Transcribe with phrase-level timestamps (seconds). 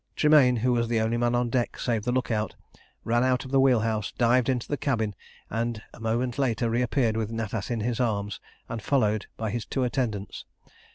[0.15, 2.55] Tremayne, who was the only man on deck save the look out,
[3.03, 5.13] ran out of the wheel house, dived into the cabin,
[5.47, 9.83] and a moment later reappeared with Natas in his arms, and followed by his two
[9.83, 10.45] attendants.